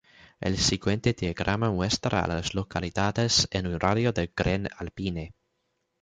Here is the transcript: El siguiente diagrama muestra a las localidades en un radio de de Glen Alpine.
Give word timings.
El 0.39 0.57
siguiente 0.57 1.13
diagrama 1.13 1.69
muestra 1.69 2.21
a 2.23 2.27
las 2.27 2.55
localidades 2.55 3.47
en 3.51 3.67
un 3.67 3.79
radio 3.79 4.11
de 4.11 4.23
de 4.23 4.31
Glen 4.35 4.67
Alpine. 4.77 5.35